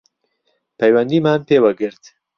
پەیوەندیمان 0.77 1.39
پێوە 1.47 1.71
گرت 1.79 2.03